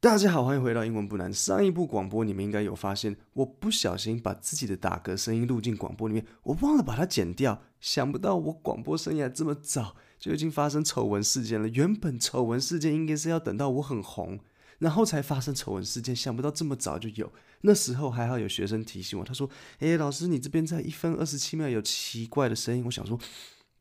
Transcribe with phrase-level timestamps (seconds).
[0.00, 1.32] 大家好，欢迎回到英文不难。
[1.32, 7.60] 上一部广播你们应该有发现，我不小心把自己的打嗝声音录进广播里面，我忘了把它剪掉。
[7.80, 11.66] 想不到我广播生涯这么早就已经发生丑闻事件了。
[11.66, 14.38] 原本丑闻事件应该是要等到我很红，
[14.78, 17.32] 然后才发生丑闻事件，想不到这么早就有。
[17.62, 23.18] 那时候还好有学生提醒我，他说：“诶，老师，你这边在一分二十七秒有奇怪的声音。”我想说。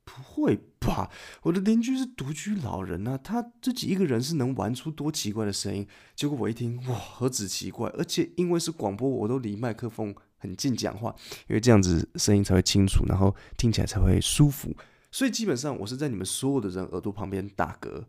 [0.07, 1.11] 不会吧！
[1.41, 5.85] 我的邻居是独居老人啊，他自己一个人是能玩出多奇怪的声音？
[6.15, 7.89] 结果我一听，哇，何止奇怪！
[7.89, 11.13] 而且因为是广播，我都离麦克风很近讲话，
[11.49, 14.73] 因为这样子声音才会清楚，然后听起来才会舒服。
[15.11, 18.05] 所以基本上我是在你们所有的人耳朵旁边打嗝。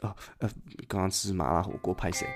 [0.00, 0.50] 哦，呃，
[0.88, 2.26] 刚刚吃麻辣火锅，拍谁？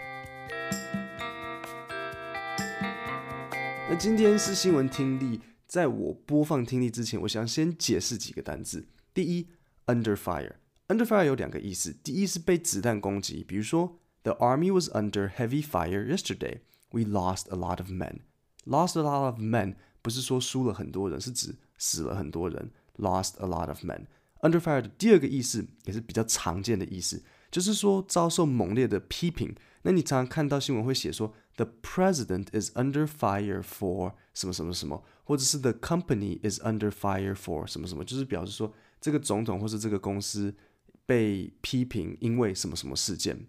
[3.91, 5.41] 那今天是新闻听力。
[5.69, 8.89] 在我播放听力之前，我想先解释几个单字。
[9.13, 9.49] 第一
[9.85, 11.95] ，under fire，under fire 有两个意思。
[12.03, 16.61] 第一是被子弹攻击，比如说，The army was under heavy fire yesterday.
[16.91, 18.21] We lost a lot of men.
[18.65, 22.71] Lost a lot of men 不是说输了很多人，是指死了很多人。
[22.97, 24.07] Lost a lot of men.
[24.41, 29.55] Under fire 的第二个意思也是比较常见的意思，就是说遭受猛烈的批评。
[29.83, 35.05] 那你常常看到新闻会写说，The president is under fire for 什么什么什么。
[35.29, 40.57] 或者是 the company is under fire for 什么什么，就是表示说这个总统或是这个公司
[41.05, 43.47] 被批评，因为什么什么事件。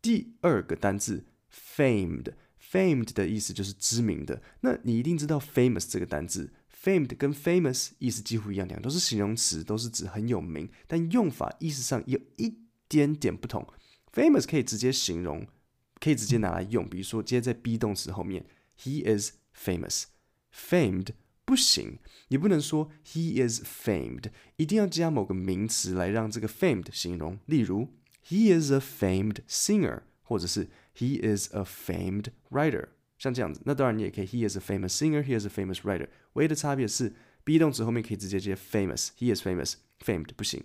[0.00, 4.40] 第二个单字 famed，famed 的意思就是知名的。
[4.60, 13.66] 那你一定知道 famous 这个单字，famed 跟 famous 意思几乎一样，两都是形容词，都是指很有名，但用法意思上有一点点不同。
[14.12, 15.44] famous 可以直接形容，
[15.98, 18.46] 可以直接拿来用，比如说接在 be 动词后面
[18.80, 20.04] ，he is famous。
[20.56, 21.08] Famed
[21.44, 27.38] 不行，你不能说 he is famed，一定要加某个名词来让这个 famed 形容。
[27.44, 27.92] 例如
[28.26, 33.60] ，he is a famed singer，或者是 he is a famed writer，像这样子。
[33.66, 36.08] 那当然你也可以，he is a famous singer，he is a famous writer。
[36.32, 40.64] 唯一的差别是，be 动词后面可以直接接 famous，he is famous，famed 不行。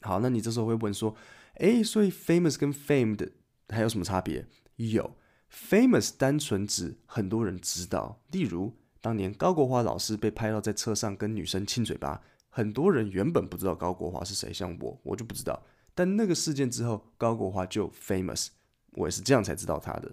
[0.00, 1.16] 好，那你这时候会问说，
[1.54, 3.30] 诶，所以 famous 跟 famed
[3.68, 4.46] 还有什么差别？
[4.76, 5.16] 有
[5.50, 8.76] ，famous 单纯指很多人知道，例如。
[9.04, 15.62] 当年高国华老师被拍到在车上跟女生亲嘴巴，很多人原本不知道高国华是谁，像我，我就不知道。
[15.94, 18.46] 但那个事件之后，高国华就 famous，
[18.92, 20.10] 我也是这样才知道他的。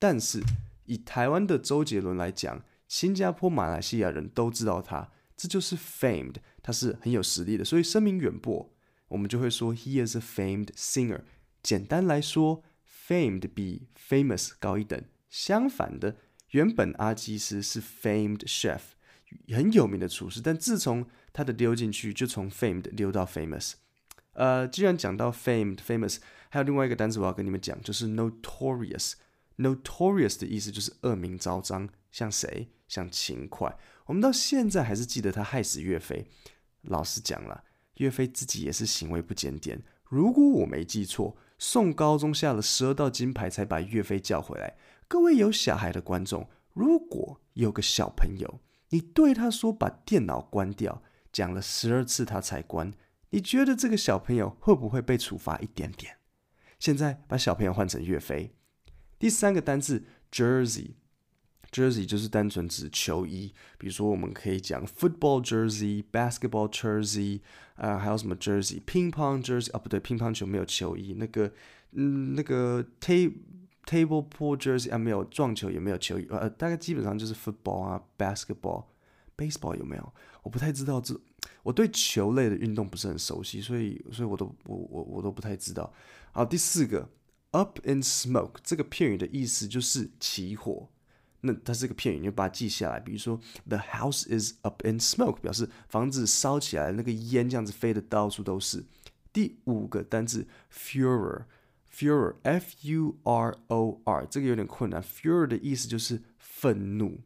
[0.00, 0.42] 但是
[0.86, 8.68] 以台湾的周杰伦来讲，新加坡、马来西亚人都知道他，这就是 famed，他是很有实力的，所以声名远播，
[9.06, 11.20] 我们就会说 he is a famed singer。
[11.62, 12.64] 简单来说
[13.06, 15.00] ，famed 比 famous 高一等。
[15.30, 16.16] 相反的。
[16.54, 18.80] 原本阿基斯是 famed chef，
[19.48, 23.72] 很有名的厨师，但自从他的溜进去，就从 famed 溜到 famous。
[24.34, 26.18] 呃，既然讲到 famed famous，
[26.50, 29.14] 还有另外一个单词我要跟你们讲，就是 notorious。
[29.56, 32.68] notorious 的意思就是恶名昭彰，像谁？
[32.86, 33.76] 像秦桧。
[34.06, 36.28] 我们到现在还是记得他害死岳飞。
[36.82, 39.82] 老实讲了，岳飞自己也是行为不检点。
[40.04, 44.76] 如果我没记错，宋高宗下了十二道金牌才把岳飞叫回来。
[45.06, 52.92] 各位有小孩的观众，如果有个小朋友，你对他说把电脑关掉，讲了十二次他才关，
[53.30, 56.16] 你觉得这个小朋友会不会被处罚一点点？
[56.78, 58.54] 现在把小朋友换成岳飞。
[59.18, 67.40] 第三个单字 jersey，jersey 就是单纯指球衣，比如说我们可以讲 football jersey、basketball jersey，
[67.76, 71.52] 啊、还有什么 jersey？ping pong jersey 啊，不对，乒乓球没有球衣，那个，
[71.92, 73.34] 嗯，那个 tape。
[73.86, 80.12] Table pool jersey 啊，没有撞球也没有球，呃，大概基本上就是 football 啊，basketball，baseball 有没有？
[80.42, 81.14] 我不太知道这，
[81.62, 85.92] 我对球类的运动不是很熟悉，所以，所以我都我我我都不太知道。
[86.32, 87.10] 好，第四个
[87.50, 90.88] ，up in smoke 这个片语的意思就是起火，
[91.42, 92.98] 那它是个片语，你就把它记下来。
[92.98, 98.86] 比如说，the house is up in smoke，表示房子烧起来，那个烟这样子飞得到处都是。
[99.30, 101.44] 第五个单字，furor。
[101.94, 105.00] Furor, F-U-R-O-R，这个有点困难。
[105.00, 107.20] Furor 的意思就是愤怒，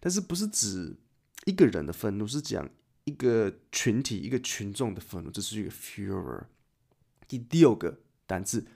[0.00, 0.96] 但是不是指
[1.46, 2.68] 一个人的愤怒，是讲
[3.04, 6.46] 一个群体、一个群众的愤怒，这是一个 Furor。
[7.28, 8.66] 第六个单字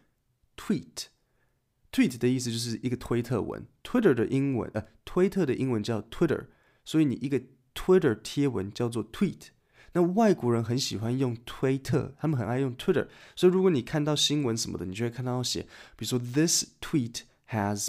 [0.57, 3.67] ，Tweet，Tweet 的意思就是一个推特文。
[3.83, 6.47] Twitter 的英文，呃，推特的英文叫 Twitter，
[6.85, 7.43] 所以你一个
[7.75, 9.49] Twitter 贴文叫做 Tweet。
[9.94, 15.64] 那外国人很喜欢用推特，他们很爱用 Twitter，所以如果你看到新闻什么的，你就会看到写，
[15.96, 17.88] 比如说 This tweet has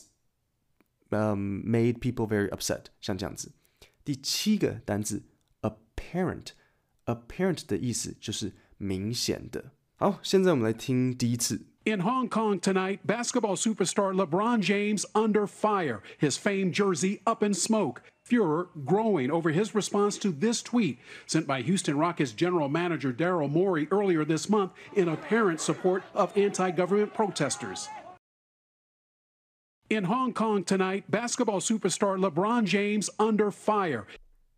[1.11, 3.53] um made people very upset，像这样子。
[4.05, 5.25] 第七个单字
[5.61, 9.73] apparent，apparent 的意思就是明显的。
[9.97, 11.67] 好，现在我们来听第一次。
[11.85, 17.55] In Hong Kong tonight, basketball superstar LeBron James under fire, his famed jersey up in
[17.55, 18.03] smoke.
[18.25, 23.51] Furor growing over his response to this tweet sent by Houston Rockets general manager Daryl
[23.51, 27.89] Morey earlier this month in apparent support of anti government protesters.
[29.89, 34.07] In Hong Kong tonight, basketball superstar LeBron James under fire.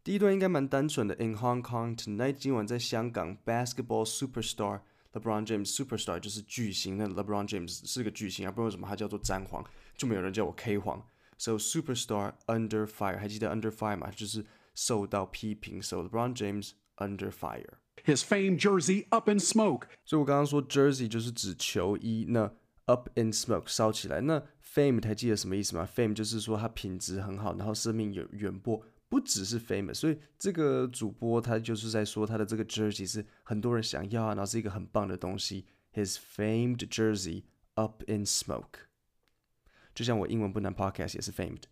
[0.05, 1.15] 第一段应该蛮单纯的。
[1.15, 9.65] In Hong Kong tonight，今晚在香港，basketball superstar。LeBron James superstar 就是巨星，那 LeBron James 是个巨星啊，不知道为什么他叫做詹皇，
[9.97, 11.03] 就没有人叫我 K 皇。
[11.39, 14.11] So superstar under fire，还记得 under fire 吗？
[14.11, 15.83] 就是受到批评。
[15.83, 19.87] So LeBron James under fire。His famed jersey up in smoke。
[20.05, 22.53] 所以我刚刚说 jersey 就是指球衣，那
[22.87, 24.21] up in smoke 烧起来。
[24.21, 25.89] 那 fame 还记得什么意思吗？
[25.93, 28.85] fame 就是说它品质很好，然后声名远远播。
[29.09, 35.67] 不只是 famous，所以这个主播他就是在说他的这个 jersey 是很多人想要啊，然后是一个很棒的东西。
[35.93, 37.43] His famed jersey
[37.75, 38.86] up in smoke，
[39.98, 41.64] 就像我英文不难 podcast 也是 famed，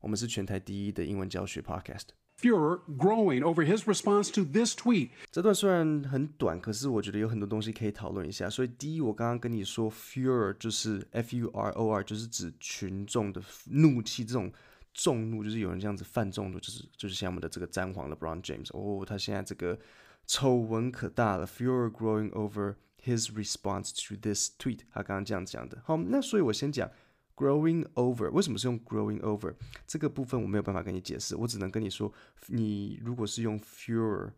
[0.00, 2.06] 我们是全台第一的英文教学 podcast。
[2.40, 5.10] Furor growing over his response to this tweet。
[5.30, 8.48] 这段虽然很短，可是我觉得有很多东西可以讨论一下。
[8.48, 14.50] 所以第一，我刚刚跟你说 furor 就是 f u r o r，就是指群众的怒气这种。
[14.94, 19.78] 众怒就是有人这样子犯众怒，就是就是像我们的这个詹皇 LeBron James 哦，他现在这个
[20.26, 24.78] 丑闻可大了，furor growing over his response to this tweet。
[24.92, 25.82] 他刚刚这样讲的。
[25.84, 26.88] 好，那所以我先讲
[27.35, 29.55] growing over，为什么是用 growing over
[29.87, 32.11] 这个部分我没有办法跟你解释，我只能跟你说，
[32.47, 34.31] 你如果是用 furor，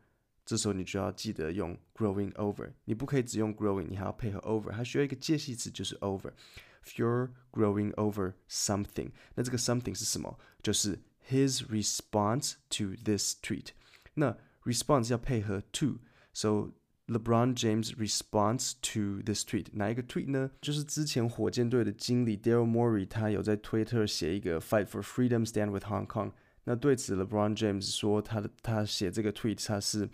[0.45, 10.39] 这时候你就要记得用 growing over，你不可以只用 growing，你还要配合 over，还需要一个介系词就是 over。Furor growing over something，那这个 something 是什么？
[10.63, 10.97] 就是
[11.29, 13.67] his response to this tweet。
[14.15, 16.71] 那 response 要配合 to，so
[17.08, 20.50] LeBron James response to this tweet，哪一个 tweet 呢？
[20.60, 26.32] 就是之前火箭队的经理 Daryl Morey，他有在推特写一个 Fight for Freedom, Stand with Hong Kong。
[26.64, 30.08] 那对此 LeBron James 说他的他写这个 tweet 他是。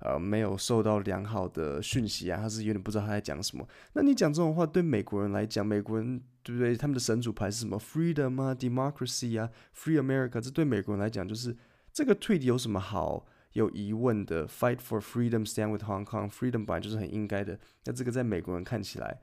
[0.00, 3.66] 呃，没有受到良好的讯息啊，他是有点不知道他在讲什么。
[3.94, 6.76] 那你讲这种话，对美国人来讲，美国人对不对？
[6.76, 10.42] 他们的神主牌是什么？Freedom 啊，Democracy 啊，Free America。
[10.42, 11.56] 这对美国人来讲，就是
[11.90, 16.30] 这个 tweet 有什么好有疑问的？Fight for freedom, stand with Hong Kong。
[16.30, 17.58] Freedom 本来就是很应该的。
[17.84, 19.18] 那这个在美国人看起来，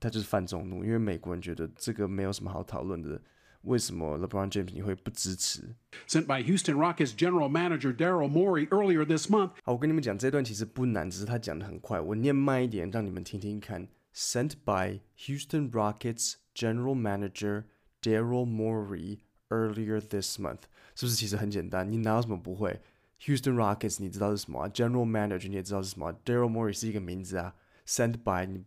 [0.00, 3.20] 他就是犯众怒，因为美国人觉得这个没有什么好讨论的。
[3.62, 5.74] 为什么 LeBron James 你会不支持
[6.06, 9.52] ？Sent by Houston Rockets General Manager Daryl Morey earlier this month。
[9.62, 13.88] 好，我跟你们讲，这段其实不难，只是他讲的很快，我念慢一点，让你们听听看。
[14.14, 17.64] Sent by Houston Rockets General Manager
[18.02, 20.64] Daryl Morey earlier this month，
[20.94, 21.90] 是不是其实很简单？
[21.90, 22.80] 你哪有什么不会
[23.23, 24.69] ？Houston Rockets 你知道是什么啊？
[24.69, 26.15] General Manager 你也知道是什么啊？
[26.23, 27.53] Daryl Morey 是一个名字啊。
[27.85, 28.63] Sent by 你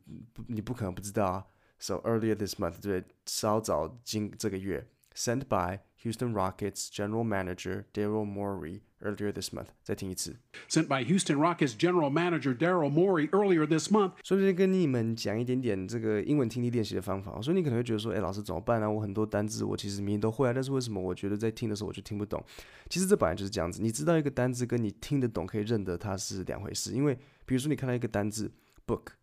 [0.49, 1.47] 你不可能不知道啊。
[1.79, 4.87] So earlier this month，对，稍早今这个月
[5.18, 9.70] ，sent by Houston Rockets General Manager Daryl Morey earlier this month。
[9.84, 10.38] 再听一次
[10.70, 14.12] ，sent by Houston Rockets General Manager Daryl Morey earlier this month。
[14.24, 17.42] 顺便跟你们讲一点点这个英文听力练习的方法。
[17.42, 18.90] 所以你可能会觉得说，哎，老师怎么办呢？
[18.90, 22.44] 我很多单字我其实明明都会啊，但是为什么我觉得在听的时候我就听不懂？
[22.90, 23.82] 其实这本来就是这样子。
[23.82, 26.94] 你知道一个单字跟你听得懂可以认得它是两回事。
[26.94, 28.52] 因为比如说你看到一个单字
[28.86, 29.17] book。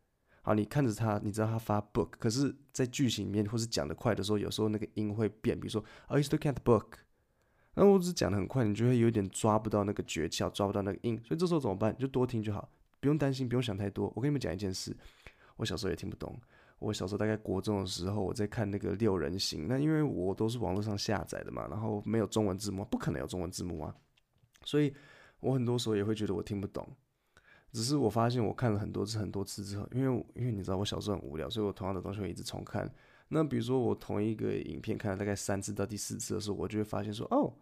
[0.46, 5.58] 好，你看着他，你知道他发 book，可是，在句型里面或是讲得快的时候，有时候那个音会变。
[5.58, 6.84] 比如说，Are you looking at book？
[7.72, 11.18] 那我只讲得很快，你就会有点抓不到那个诀窍，抓不到那个音。
[11.24, 11.94] 所以这时候怎么办？
[11.96, 12.68] 你就多听就好，
[13.00, 14.12] 不用担心，不用想太多。
[14.14, 14.94] 我跟你们讲一件事，
[15.56, 16.38] 我小时候也听不懂。
[16.78, 23.94] 我小时候大概国中的时候，我在看那个六人行，那因为我都是网络上下载的嘛，然后没有中文字幕，不可能有中文字幕啊，
[24.62, 24.94] 所以
[25.40, 26.86] 我很多时候也会觉得我听不懂。
[27.74, 32.88] 只是我发现，我看了很多次、很多次之后，因为因为你知道我小时候很无聊，所以我同样的东西会一直重看。
[33.26, 37.52] 那比如说我同一个影片看了大概三次到第四次的时候，我就会发现说，哦，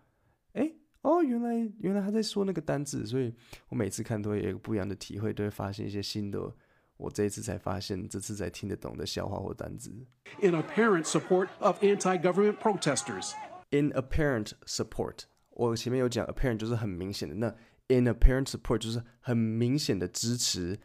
[0.52, 3.34] 哎，哦，原来原来他在说那个单字，所以
[3.70, 6.52] 我每次看都会有一个不一样的体会，都会发现一些新的。
[6.98, 9.90] 我这一次才发现，这次才听得懂的笑话或单字。
[10.42, 13.32] In apparent support of anti-government protesters.
[13.70, 17.54] In apparent support，我前面有讲，apparent 就是很明显的那。
[17.91, 20.77] In apparent support 就是很明显的支持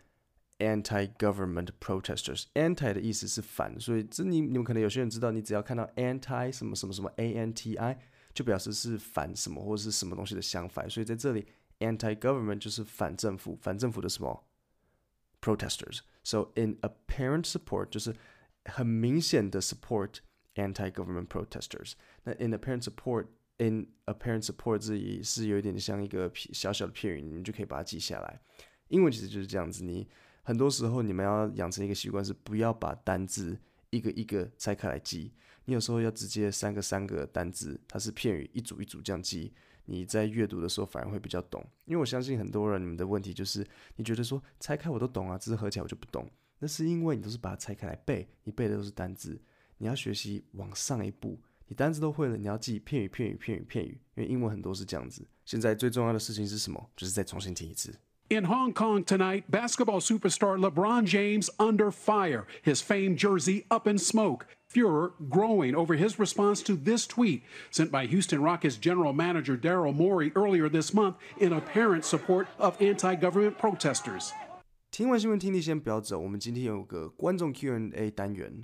[0.58, 7.98] anti-government protesters。anti 的意思是反，所以这你你们可能有些人知道，你只要看到 anti 什么什么什么 a n t i，
[8.32, 10.88] 就表示是反什么或者是什么东西的相反。
[10.88, 11.44] 所以在这里
[11.80, 14.44] anti-government 就是反政府，反政府的什么
[15.40, 18.14] protesters。So in apparent support 就是
[18.66, 20.18] 很明显的 support
[20.54, 21.94] anti-government protesters。
[22.22, 23.26] 那 in apparent support
[23.59, 28.39] In apparent support 这里是有一点像一个小小的片语，你们就可以把它记下来。
[28.89, 30.07] 英文其实就是这样子，你
[30.43, 33.59] 很多时候你们要养成一个习惯，是不要把单字
[33.89, 35.33] 一个一个拆开来记。
[35.65, 39.51] 你有时候要直接三个三个单字，它是片语一组一组这样记。
[39.85, 46.29] 你在阅读的时候反而会比较懂，因为我相信很多人你们的问题就是你觉得说拆开我都懂啊，只是合起来我就不懂。
[46.59, 49.41] 那是因为你都是把它拆开来背，你背的都是单字。
[49.77, 55.26] 你要学习往上一步，你单字都会了，你要记片语片语片语片语，因为英文很多是这样子。
[55.44, 56.90] 现在最重要的事情是什么？
[56.96, 57.94] 就是再重新听一次。
[58.28, 64.46] In Hong Kong tonight, basketball superstar LeBron James under fire, his famed jersey up in smoke.
[64.68, 69.92] Furor growing over his response to this tweet sent by Houston Rockets general manager Daryl
[69.92, 74.30] Morey earlier this month in apparent support of anti-government protesters.
[74.90, 78.62] 听完新闻听力先不要走，我们今天有个观众 Q&A 单元。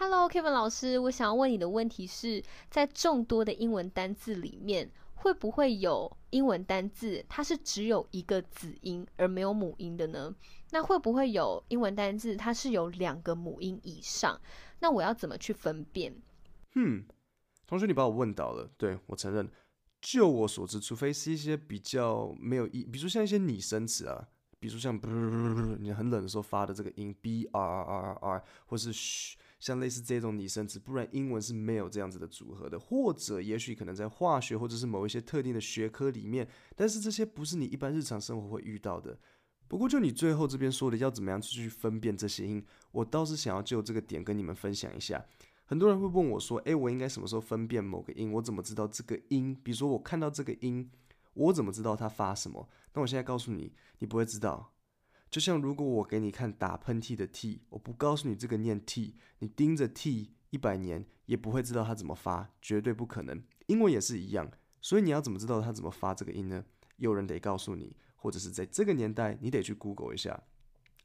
[0.00, 10.34] Hello，Kevin 老师，我想要问你的问题是在众多的英文单字里面，会不会有英文单字它是只有一个子音而没有母音的呢？
[10.70, 14.40] 那会不会有英文单字它是有两个母音以上？
[14.78, 16.16] 那我要怎么去分辨？
[16.76, 17.04] 嗯，
[17.66, 18.70] 同学，你把我问倒了。
[18.78, 19.50] 对，我承认，
[20.00, 24.28] 就我所知，除非是一些比较没有意，比如像一些拟声词啊，
[24.58, 24.98] 比如说像
[25.78, 32.80] 你很冷的时候发的这个音 b r r r r，或是嘘，像类似这种拟声词，不然英文是没有这样子的组合的。
[32.80, 39.16] 或者也许可能在化学或者是某一些特定的学科里面，但是这些不是你一般日常生活会遇到的。
[39.68, 45.24] 不过，就你最后这边说的，要怎么样去分辨这些音，我倒是想要就这个点跟你们分享一下。
[45.64, 48.32] 很多人会问我说：“诶，我应该什么时候分辨某个音？
[48.32, 49.56] 我怎么知道这个音？
[49.62, 50.90] 比如说，我看到这个音，
[51.34, 54.72] 我怎么知道它发什么？”那我现在告诉你，你不会知道。
[55.30, 63.42] 就像如果我给你看打喷嚏的 T，我不告诉你这个念 T，你盯着 T 一百年也不会知道它怎么发，绝对不可能。
[63.66, 66.64] 英文也是一样，所以你要怎么知道它怎么发这个音呢？
[66.96, 67.96] 有人得告诉你。
[68.22, 70.38] 或者是在这个年代，你得去 Google 一下。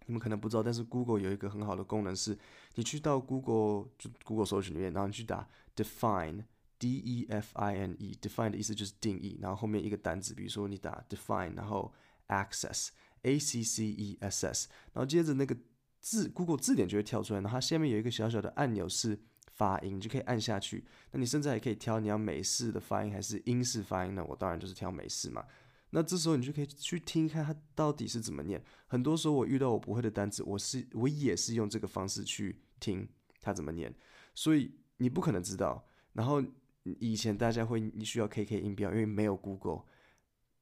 [0.05, 2.37] 你们可能不知道，但是 Google 有一个很好的功能是，
[2.73, 11.93] 你去到 Google 就 Google 搜寻里面，然后你去打 define，D-E-F-I-N-E，define 的意思就是定义，然后后面一个单词，比如说你打 define，然后
[12.27, 12.89] access
[13.25, 15.57] a c c e s s，然后接着那个
[15.99, 19.19] 字 Google 字典就会跳出来，然后它下面有一个小小的按钮是
[19.51, 20.85] 发音，就可以按下去。
[21.11, 24.23] 那你甚至还可以挑你要美式的发音还是英式发音呢？
[24.29, 25.43] 我当然就是挑美式嘛。
[25.89, 28.61] 那这时候你就可以去听看它到底是怎么念。
[28.87, 33.07] 很多时候我遇到我不会的单词，我是我也是用这个方式去听
[33.41, 33.93] 它怎么念。
[34.33, 35.87] 所以你不可能知道。
[36.13, 36.43] 然后
[36.83, 39.83] 以前大家会你需要 KK 音标，因为没有 Google。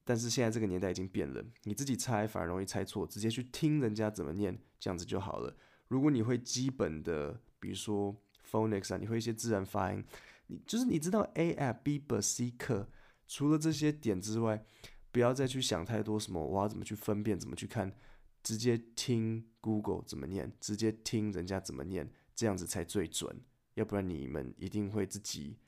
[0.03, 5.55] 但是现在这个年代已经变了，你自己猜反而容易猜错，直接去听人家怎么念，这样子就好了。
[5.88, 8.15] 如果你会基本的，比如说
[8.50, 10.03] phonics 啊，你会一些自然发音，
[10.48, 12.89] 你就是你知道 A A B B C 课，
[13.27, 14.65] 除了这些点之外。
[15.13, 17.95] 不要再去想太多，什么我要怎么去分辨，怎么去看，
[18.41, 23.39] 直接听 Google 怎么念，直接听人家怎么念，这样子才最准。
[23.75, 25.60] 要不然你们一定会自己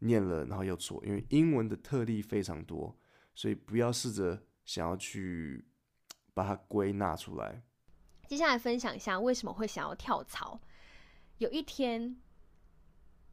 [0.00, 1.02] 念了，然后又错。
[1.06, 2.94] 因为英文的特例非常多，
[3.34, 5.64] 所以不要试着想要去
[6.34, 7.62] 把它归纳出来。
[8.26, 10.60] 接下来分享一下为什么会想要跳槽。
[11.38, 12.16] 有一天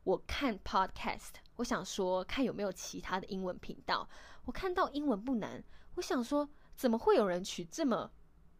[0.03, 4.09] 我看 Podcast，我想说看有没有其他的英文频道。
[4.45, 5.63] 我看到英文不难，
[5.95, 8.11] 我想说怎么会有人取这么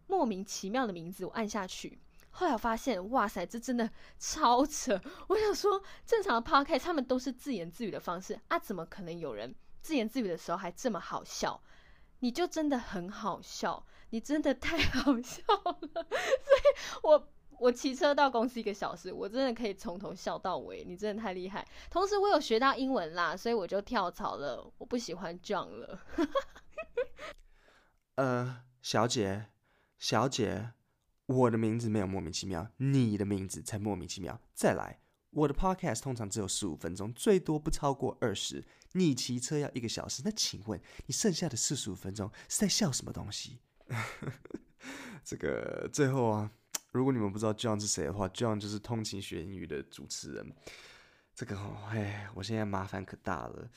[0.05, 1.25] 莫名其妙的名字？
[1.25, 5.01] 我按下去，后来我发现，哇塞，这真的超扯！
[5.27, 11.62] 我想说，正常的 podcast 他们都是自言自语的方式啊，怎么可能有人自言自语的时候还这么好笑？
[12.19, 17.29] 你就真的很好笑，你真的太好笑了， 所以我。
[17.62, 20.81] 我骑车到公司一个小时，我真的可以从头笑到尾。
[20.86, 21.67] 你真的太厉害！
[21.89, 24.71] 同时我有学到英文啦，所以我就跳槽了。
[24.77, 26.00] 我不喜欢 John 了。
[28.15, 29.48] 呃，小姐，
[29.98, 30.71] 小姐，
[31.25, 34.39] 我的名字没有莫名其妙，你的名字才莫名其妙。
[34.53, 38.63] 再来，我的 Podcast 通常只有十五分钟，最多不超过二十。
[38.93, 43.60] 你骑车要一个小时，那请问你剩下的四十五分钟是在笑什么东西？
[45.24, 46.51] 这个最后啊。
[46.91, 50.51] 如果你们不知道 John 是谁的话，John 就是通勤学英语的主持人。
[51.36, 53.69] 这个哦，哎，我现在麻烦可大了。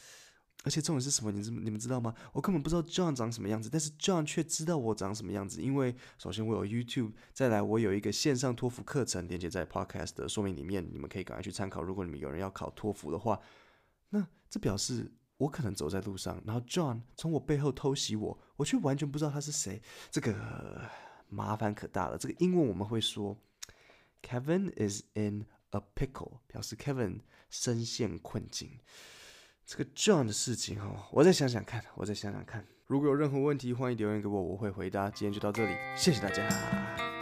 [0.64, 1.31] 而且重点是什么？
[1.31, 2.14] 你知你们知道吗？
[2.33, 5.61] 我根本不知道 John 长什么样子，但是 John 却知道我长什么样子。
[5.61, 11.83] 因为首先我有 YouTube，再来我有一个线上托福课程，连接在 Podcast 的说明里面，你们可以赶快去参考。
[11.83, 13.38] 如果你们有人要考托福的话，
[14.12, 19.83] 那这表示我可能走在路上，然后 John 从我背后偷袭我，我却完全不知道他是谁。
[20.11, 20.88] 这个。
[21.35, 22.19] 麻烦可大了。
[22.19, 23.35] 这个英文我们会说
[24.21, 28.78] ，Kevin is in a pickle，表示 Kevin 深陷困境。
[29.64, 32.66] 这个 John 的事情哦，我再想想看，我再想想看。
[32.87, 35.09] 如果有任何问题，欢迎留言给我，我会回答。
[35.09, 37.22] 今天就到这里，谢谢大家。